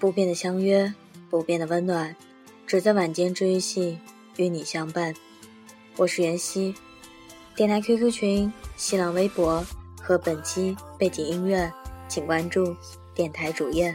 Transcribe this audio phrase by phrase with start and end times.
[0.00, 0.94] 不变的相约，
[1.28, 2.16] 不变的温暖，
[2.66, 3.98] 只在晚间治愈系
[4.36, 5.14] 与你相伴。
[5.98, 6.74] 我是袁熙，
[7.54, 9.62] 电台 QQ 群、新浪微博
[10.00, 11.70] 和本期背景音乐，
[12.08, 12.74] 请关注
[13.14, 13.94] 电台主页。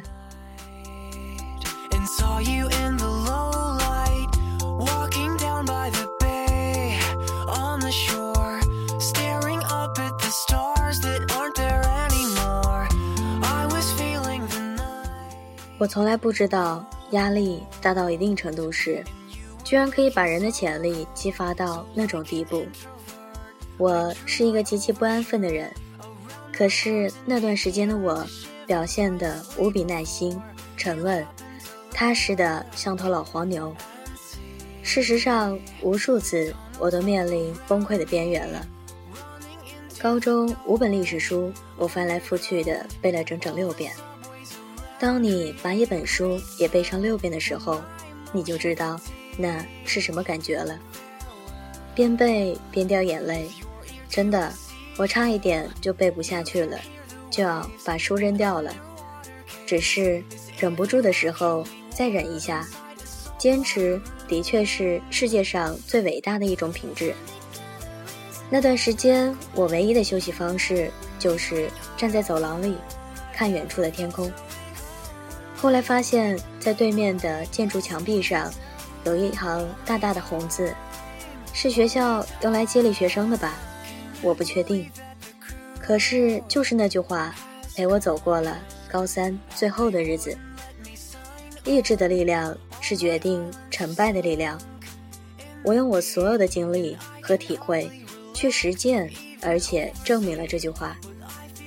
[15.78, 19.04] 我从来不知道，压力大到一定程度时，
[19.64, 22.66] 居然可以把人的潜力激发到那种地步。
[23.78, 25.70] 我是一个极其不安分的人，
[26.54, 28.26] 可是那段时间的我，
[28.66, 30.42] 表现得无比耐心、
[30.78, 31.26] 沉稳、
[31.92, 33.76] 踏实的像头老黄牛。
[34.82, 38.66] 事实上，无数次我都面临崩溃的边缘了。
[40.02, 43.92] 高中五本历史书，我翻来覆去的背了整整六遍。
[44.98, 47.82] 当你把一本书也背上六遍的时候，
[48.32, 49.00] 你就知道
[49.38, 50.80] 那是什么感觉了。
[51.94, 53.50] 边背边掉眼泪，
[54.10, 54.52] 真的，
[54.98, 56.80] 我差一点就背不下去了，
[57.30, 58.74] 就要把书扔掉了。
[59.66, 60.24] 只是
[60.60, 62.68] 忍不住的时候再忍一下，
[63.38, 67.14] 坚持的确是世界上最伟大的一种品质。
[68.50, 72.78] 那段时间，我唯一的休息方式就是站在走廊里，
[73.34, 74.32] 看远处的天空。
[75.66, 78.54] 后来发现，在对面的建筑墙壁上，
[79.04, 80.72] 有一行大大的红字，
[81.54, 83.56] 是学校用来激励学生的吧？
[84.22, 84.88] 我不确定。
[85.80, 87.34] 可是就是那句话，
[87.76, 90.38] 陪我走过了高三最后的日子。
[91.64, 94.62] 意志的力量是决定成败的力量。
[95.64, 97.90] 我用我所有的经历和体会
[98.36, 99.10] 去实践，
[99.42, 100.96] 而且证明了这句话：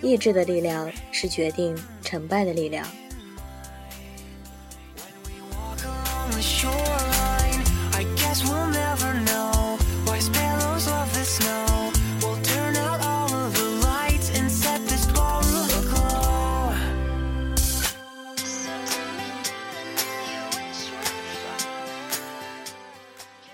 [0.01, 2.87] 意志的力量是决定成败的力量。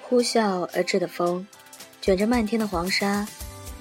[0.06, 1.44] 呼啸而至的风，
[2.00, 3.26] 卷着漫天的黄沙，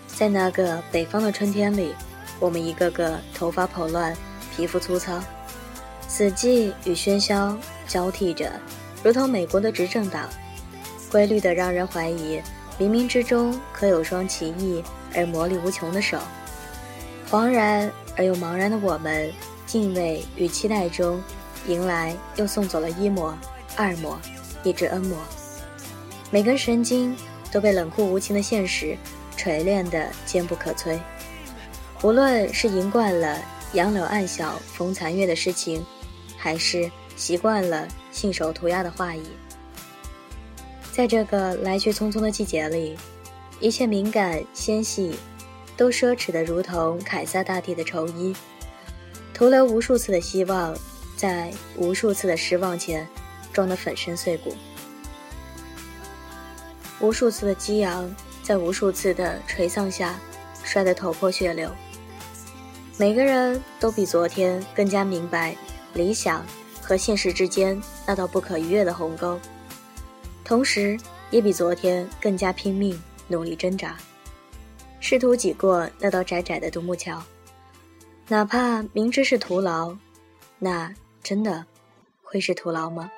[0.08, 1.94] 在那个北方的春天里，
[2.40, 4.16] 我们一个个头发蓬乱，
[4.56, 5.22] 皮肤粗糙，
[6.08, 7.56] 死寂与喧嚣
[7.88, 8.52] 交替着，
[9.03, 10.30] 如同美国的执政党，
[11.12, 12.41] 规律的让人怀疑，
[12.80, 14.81] 冥冥之中可有双奇异
[15.14, 16.18] 而魔力无穷的手。
[17.30, 19.31] 惶然而又茫然的我们，
[19.66, 21.22] 敬畏与期待中，
[21.68, 23.38] 迎来又送走了一魔、
[23.75, 24.18] 二魔，
[24.63, 25.18] 一只 N 魔。
[26.31, 27.16] 每根神经
[27.52, 28.97] 都被冷酷无情的现实
[29.36, 30.97] 锤炼得坚不可摧。
[32.02, 33.40] 无论是赢惯了
[33.74, 35.86] 杨柳暗晓风残月的诗情，
[36.38, 39.24] 还是习惯了信手涂鸦的画意，
[40.91, 42.97] 在这个来去匆匆的季节里，
[43.59, 45.16] 一切敏感纤细
[45.78, 48.35] 都奢侈的如同凯撒大帝的绸衣，
[49.34, 50.75] 徒留无数次的希望，
[51.16, 53.07] 在无数次的失望前
[53.51, 54.56] 撞得粉身碎骨。
[57.00, 60.19] 无数次的激昂，在无数次的垂丧下，
[60.63, 61.69] 摔得头破血流。
[62.97, 65.56] 每个人都比昨天更加明白
[65.94, 66.45] 理想
[66.84, 69.40] 和现实之间那道不可逾越的鸿沟，
[70.44, 71.00] 同时
[71.32, 73.98] 也比昨天更加拼命努力挣扎，
[75.00, 77.24] 试图挤过那道窄窄的独木桥。
[78.28, 79.96] 哪怕明知是徒劳，
[80.60, 80.94] 那
[81.24, 81.66] 真的
[82.22, 83.10] 会是徒劳吗？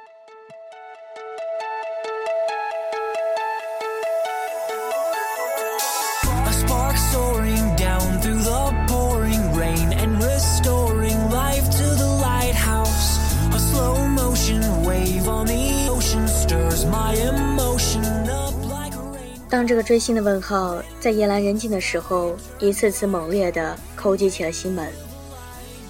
[19.48, 24.92] 当这个追星的问号在夜阑人静的时候，一次次猛烈地叩击起了心门，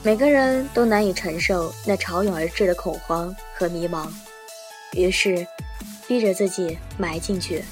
[0.03, 4.07] 每个人都难以承受那潮涌而至的恐慌和迷茫，
[4.91, 5.47] 于是，
[6.07, 7.63] 逼着自己埋进去，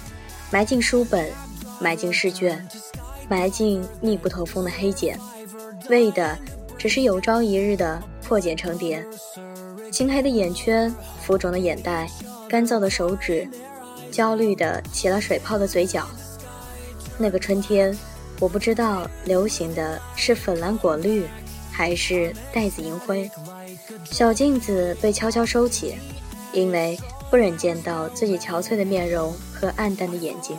[0.51, 1.29] 埋进书本，
[1.79, 2.65] 埋进试卷，
[3.29, 5.19] 埋进密不透风的黑茧，
[5.89, 6.37] 为的
[6.77, 9.05] 只是有朝一日的破茧成蝶。
[9.91, 10.91] 青黑的眼圈，
[11.21, 12.09] 浮肿的眼袋，
[12.49, 13.47] 干燥的手指。
[14.13, 16.07] 焦虑的起了水泡的嘴角。
[17.17, 17.97] 那个春天，
[18.39, 21.25] 我不知道流行的是粉蓝果绿，
[21.71, 23.29] 还是带子银灰。
[24.05, 25.95] 小镜子被悄悄收起，
[26.51, 26.97] 因为
[27.31, 30.55] 不忍见到自己憔悴的面容和暗淡的眼睛，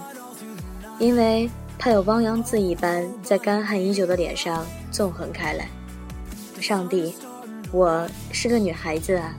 [0.98, 1.48] 因为
[1.78, 5.68] 它有汪洋字一般在干旱已久的脸上纵横开来。
[6.60, 7.14] 上帝，
[7.70, 9.34] 我是个女孩子啊，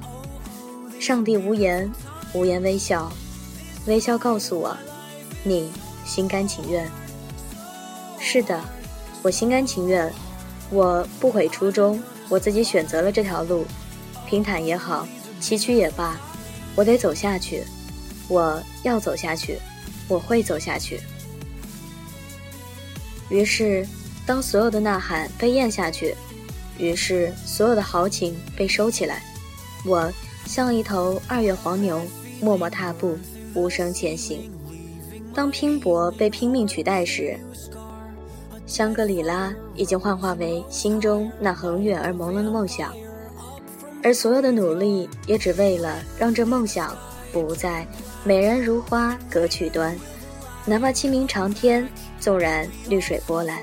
[0.99, 1.91] 上帝无言，
[2.33, 3.11] 无言微笑，
[3.87, 4.75] 微笑告诉我，
[5.43, 5.71] 你
[6.03, 6.89] 心甘情愿。
[8.19, 8.59] 是的，
[9.21, 10.11] 我心甘情愿，
[10.71, 13.63] 我不悔初衷，我自己选择了这条路，
[14.25, 15.07] 平坦也好，
[15.39, 16.19] 崎岖也罢，
[16.75, 17.63] 我得走下去，
[18.27, 19.59] 我要走下去，
[20.07, 20.99] 我会走下去。
[23.29, 23.87] 于是，
[24.25, 26.15] 当所有的呐喊被咽下去，
[26.79, 29.21] 于是所有的豪情被收起来，
[29.85, 30.11] 我
[30.47, 32.01] 像一头二月黄牛，
[32.41, 33.17] 默默踏步，
[33.55, 34.51] 无声前行。
[35.33, 37.35] 当拼搏被拼命取代时，
[38.67, 42.93] 香格里拉已经幻化为心中那恒远而朦胧的梦想，
[44.03, 46.95] 而所有的努力也只为了让这梦想
[47.31, 47.85] 不再
[48.23, 49.95] 美人如花隔曲端，
[50.65, 51.87] 哪怕清明长天。
[52.17, 53.59] 纵然绿水波澜，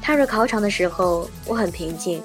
[0.00, 2.22] 踏入考场的时候，我很平静。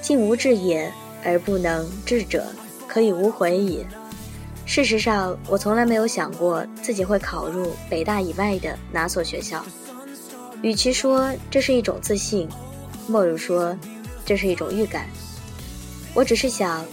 [0.00, 0.90] 竟无志也，
[1.22, 2.44] 而不能志者，
[2.88, 3.86] 可以无悔也。
[4.66, 9.64] 事实上，我从来没有想过自己会考入北大以外的哪所学校。
[10.60, 12.48] 与其说这是一种自信，
[13.06, 13.74] 莫如说
[14.24, 15.06] 这是一种预感。
[16.12, 16.84] 我只是想，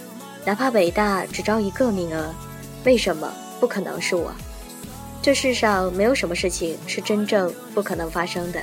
[0.45, 2.31] 哪怕北大只招一个名额，
[2.85, 4.31] 为什么不可能是我？
[5.21, 8.61] 这世上没有什么事情是真正不可能发生的。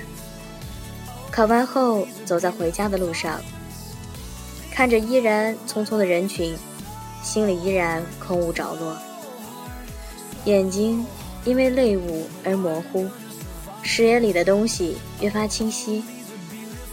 [1.32, 3.40] 考完后，走在回家的路上，
[4.70, 6.54] 看着依然匆匆的人群，
[7.22, 8.96] 心里依然空无着落，
[10.44, 11.04] 眼睛
[11.44, 13.08] 因为泪雾而模糊，
[13.82, 16.02] 视野里的东西越发清晰。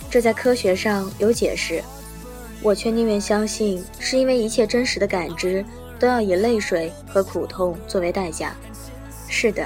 [0.09, 1.81] 这在科学上有解释，
[2.61, 5.63] 我却宁愿相信是因为一切真实的感知
[5.99, 8.55] 都要以泪水和苦痛作为代价。
[9.27, 9.65] 是的，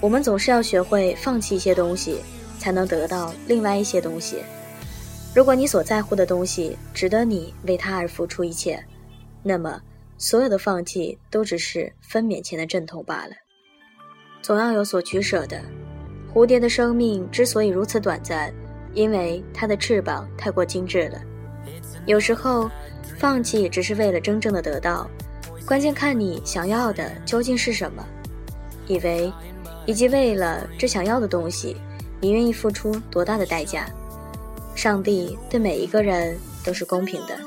[0.00, 2.20] 我们总是要学会放弃一些东西，
[2.58, 4.38] 才能得到另外一些东西。
[5.34, 8.82] 如果你所在乎的东西值得你为它而付出一切，
[9.44, 9.80] 那么
[10.18, 13.32] 所有的放弃都只是分娩前的阵痛罢了。
[14.42, 15.60] 总要有所取舍的。
[16.32, 18.52] 蝴蝶的生命之所以如此短暂，
[18.92, 21.22] 因为它的翅膀太过精致了。
[22.06, 22.68] 有时候，
[23.18, 25.08] 放弃只是为了真正的得到。
[25.64, 28.04] 关键看你想要的究竟是什么。
[28.88, 29.32] 以为，
[29.86, 31.76] 以及为了这想要的东西，
[32.20, 33.86] 你愿意付出多大的代价？
[34.74, 37.38] 上帝对每一个人都是公平的。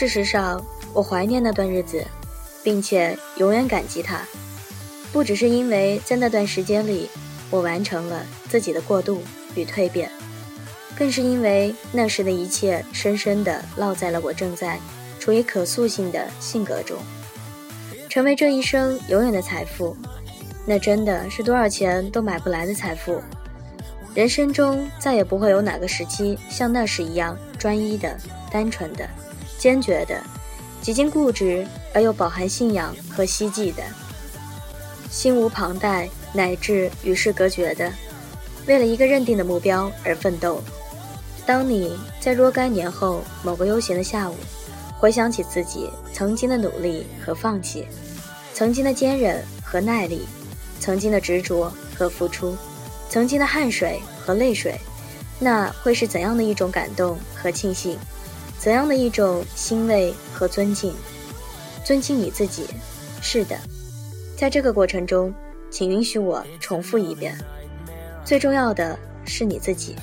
[0.00, 0.64] 事实上，
[0.94, 2.02] 我怀念那段日子，
[2.64, 4.22] 并且永远感激他，
[5.12, 7.06] 不只是因为在那段时间里，
[7.50, 9.22] 我完成了自己的过渡。
[9.54, 10.10] 与蜕变，
[10.96, 14.80] 更是因为那时的一切深深地烙在了我正在
[15.18, 16.96] 处于可塑性的性格中，
[18.08, 19.94] 成为这一生永远的财富。
[20.64, 23.20] 那真的是多少钱都买不来的财富。
[24.14, 28.16] 人生中再也不会有哪个时期像那时一样专一的、
[28.50, 29.06] 单纯的、
[29.60, 30.18] 坚决的、
[30.80, 33.82] 几近固执而又饱含信仰和希冀的，
[35.10, 37.92] 心无旁贷乃至与世隔绝的。
[38.66, 40.62] 为了一个认定的目标而奋斗。
[41.44, 44.36] 当你在若干年后某个悠闲的下午，
[44.98, 47.86] 回想起自己曾经的努力和放弃，
[48.54, 50.26] 曾经的坚韧和耐力，
[50.78, 52.56] 曾经的执着和付出，
[53.08, 54.78] 曾经的汗水和泪水，
[55.38, 57.98] 那会是怎样的一种感动和庆幸？
[58.60, 60.92] 怎样的一种欣慰和尊敬？
[61.82, 62.66] 尊敬你自己。
[63.22, 63.56] 是的，
[64.36, 65.32] 在这个过程中，
[65.70, 67.34] 请允许我重复一遍。
[68.22, 69.96] 最重要的是你自己。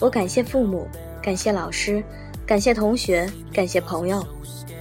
[0.00, 0.88] 我感谢父母，
[1.22, 2.02] 感谢老师，
[2.46, 4.26] 感谢同学，感谢朋友，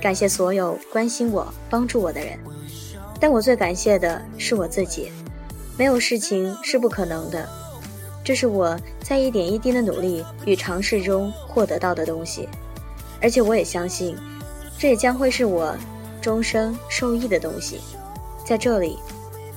[0.02, 2.40] 感谢所有关心我、帮助我的人。
[3.20, 5.12] 但我最感谢的是我自己。
[5.78, 7.46] 没有事情是不可能的，
[8.24, 12.48] 这是我在一点一滴的努力与尝试中获得到的东西。
[13.22, 14.18] 而且我也相信，
[14.78, 15.76] 这也将会是我
[16.22, 17.80] 终生受益的东西。
[18.46, 18.98] 在这里，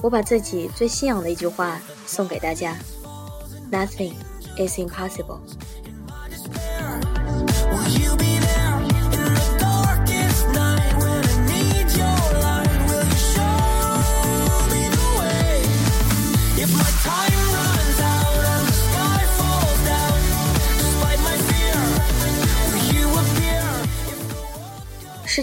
[0.03, 2.77] 我把自己最信仰的一句话送给大家。
[3.71, 4.15] Nothing
[4.59, 5.41] is impossible。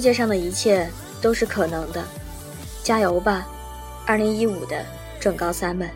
[0.02, 0.90] 世界上的一切
[1.22, 2.04] 都是可能的，
[2.82, 3.48] 加油吧，
[4.04, 4.84] 二零一五的
[5.20, 5.88] 准高三们！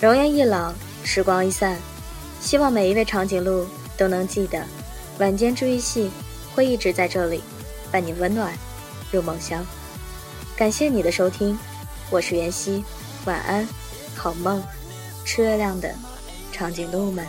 [0.00, 0.72] 容颜一老。
[1.04, 1.76] 时光一散，
[2.40, 3.66] 希望每一位长颈鹿
[3.98, 4.64] 都能记得，
[5.18, 6.10] 晚间治愈系
[6.54, 7.42] 会一直在这里，
[7.92, 8.50] 伴你温暖
[9.12, 9.62] 入梦乡。
[10.56, 11.58] 感谢你的收听，
[12.08, 12.82] 我是袁熙，
[13.26, 13.68] 晚安，
[14.16, 14.62] 好梦，
[15.26, 15.94] 吃月亮的
[16.50, 17.26] 长颈鹿们。